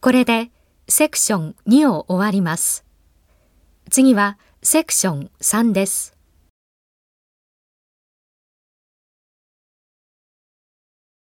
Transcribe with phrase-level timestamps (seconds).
[0.00, 0.50] これで
[0.88, 2.84] セクション2を終わります。
[3.90, 6.17] 次はセクション3です。